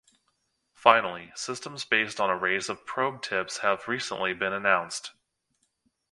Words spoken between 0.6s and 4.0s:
Finally, systems based on arrays of probe tips have